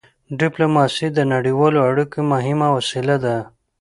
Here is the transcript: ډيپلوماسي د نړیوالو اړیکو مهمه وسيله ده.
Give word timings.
ډيپلوماسي 0.39 1.07
د 1.13 1.19
نړیوالو 1.33 1.79
اړیکو 1.89 2.17
مهمه 2.31 2.67
وسيله 2.77 3.15
ده. 3.25 3.35